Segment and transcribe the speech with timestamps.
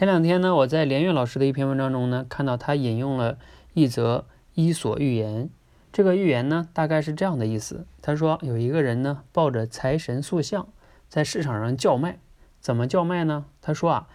[0.00, 3.36] 前两天呢，我在连岳老师的一篇文章中呢，看到他引用了
[3.74, 5.50] 一则伊索寓言。
[5.92, 10.66] 这个寓言呢，大概是这样的意思：他说有一个人呢，抱着财神塑像，
[11.10, 12.18] 在市场上叫卖。
[12.62, 13.44] 怎么叫卖呢？
[13.60, 14.08] 他说啊，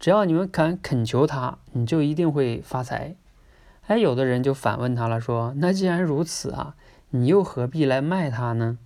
[0.00, 3.14] 只要你们敢恳求他，你就一定会发财。
[3.86, 6.74] 哎，有的人就反问他了，说那既然如此啊，
[7.10, 8.76] 你又何必来卖他呢？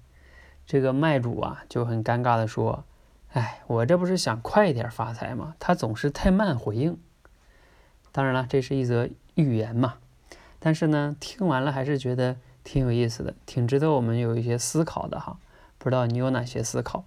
[0.67, 2.85] 这个卖主啊就很尴尬的说。
[3.33, 5.55] 哎，我这不是想快点发财吗？
[5.59, 6.99] 他总是太慢回应。
[8.11, 9.95] 当然了，这是一则寓言嘛。
[10.59, 15.39] 但是呢，听完了还是觉得挺有意思的，挺值得我们有一些思考的哈。
[15.79, 17.05] 不知道你有哪些思考？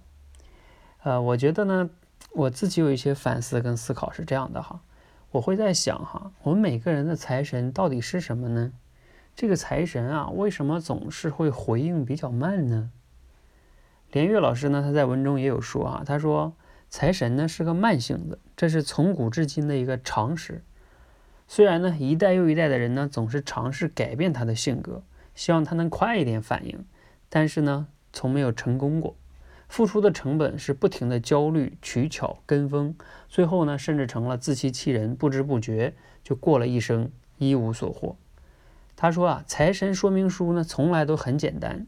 [1.04, 1.88] 呃，我觉得呢，
[2.32, 4.80] 我自己有一些反思跟思考是这样的哈。
[5.30, 8.72] 我会在想哈，我们每个人的财神到底是什么呢？
[9.36, 12.90] 这个财神啊，为什么总是会回应比较慢呢？
[14.12, 16.54] 连岳老师呢，他在文中也有说啊，他说
[16.88, 20.62] 财神呢是个慢性子，这是从古至今的一个常识。
[21.48, 25.02] 虽然呢一代又一代的人呢总是尝试改变他的性格，
[25.34, 26.84] 希望他能快一点反应，
[27.28, 29.16] 但是呢从没有成功过。
[29.68, 32.94] 付出的成本是不停的焦虑、取巧、跟风，
[33.28, 38.16] 最后呢甚至成了自欺欺人，不知不觉就过了一生一无所获。
[38.94, 41.86] 他说啊，财神说明书呢从来都很简单。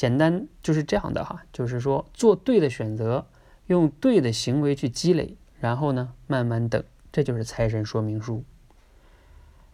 [0.00, 3.26] 简单就是这样的哈，就是说做对的选择，
[3.66, 8.42] 用对的行为去积累，然后呢慢慢等，这就是财神说明书。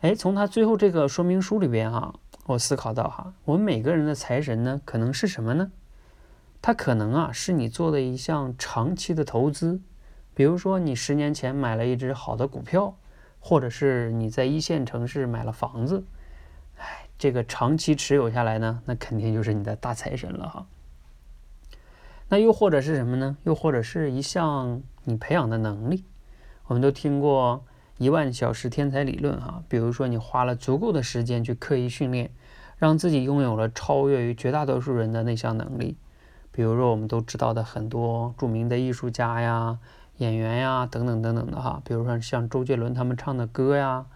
[0.01, 2.13] 哎，从他最后这个说明书里边哈，
[2.47, 5.71] 我思考到哈，我们每个人的财神呢，可能是什么呢？
[6.61, 9.81] 他可能啊是你做的一项长期的投资，
[10.35, 12.97] 比如说你十年前买了一只好的股票，
[13.39, 16.03] 或者是你在一线城市买了房子。
[17.19, 20.67] 这个长期持有下来呢，那肯定就是你的大财神了哈。
[22.29, 23.37] 那又或者是什么呢？
[23.45, 26.05] 又或者是一项你培养的能力。
[26.67, 27.65] 我们都听过
[27.97, 32.31] 一万小时天才理论哈，比如说你花了足够的时间去刻意训练，
[32.77, 35.97] 让自己拥有了超越于绝大多数人的那项能力。
[36.53, 39.79] 比如说我们都知道的很多著名的艺术家呀、
[40.19, 44.07] 演员呀等等等等的哈，比如说像周杰伦他们唱的歌呀，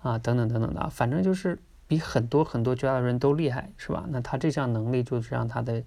[0.00, 1.58] 啊等等等等的，反正就是。
[1.92, 4.06] 比很多很多绝大多数人都厉害，是吧？
[4.08, 5.82] 那他这项能力就是让他的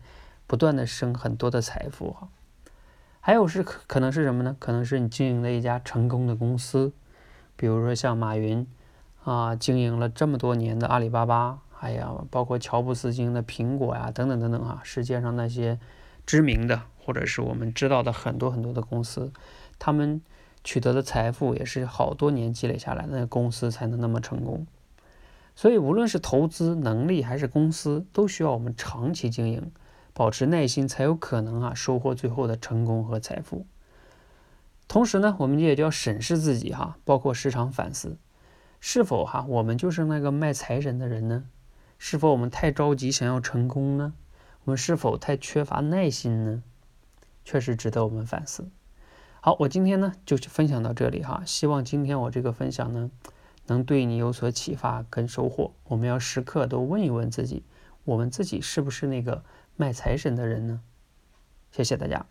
[0.45, 2.29] 不断的生很多的财富哈。
[3.19, 4.55] 还有是可可能是什么呢？
[4.59, 6.93] 可能是你经营了一家成功的公司，
[7.55, 8.67] 比如说像马云
[9.23, 15.79] 啊，经营了这么多年的阿里巴巴，还有包括乔布斯经营的苹果呀，等等等等啊，世界上那些
[16.23, 19.33] 知名的或者是我们知道的很多很多的公司，
[19.79, 20.22] 他们
[20.63, 24.67] 取得的财富也是好多年积累下来，那公司才能那么成功。
[25.55, 29.71] 所以，无论是投资能力还是公司，都需要我们长期经营，
[30.13, 33.66] 保持耐心，才有可能啊收获最后的成功和财富。
[34.88, 38.17] 同时呢，我们也就要审视自己哈，包括时常反思，
[38.81, 41.45] 是否哈我们就是那个卖财神的人呢？
[41.97, 44.13] 是否我们太着急想要成功呢？
[44.66, 46.63] 我们是否太缺乏耐心呢？
[47.45, 48.67] 确实值得我们反思。
[49.39, 53.09] 好，我今天呢就分享到这里哈，希望今天我这个分享呢。
[53.67, 57.63] 能对你有所启发跟收获，我们要时刻都问一问自己，
[58.03, 59.43] 我们自己是不是那个
[59.75, 60.81] 卖财神的人呢？
[61.71, 62.25] 谢谢大家。